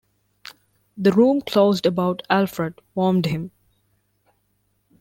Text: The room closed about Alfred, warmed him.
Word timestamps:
The 0.97 1.11
room 1.11 1.41
closed 1.41 1.85
about 1.85 2.23
Alfred, 2.27 2.81
warmed 2.95 3.27
him. 3.27 3.51